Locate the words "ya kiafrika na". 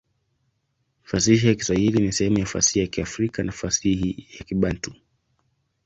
2.79-3.51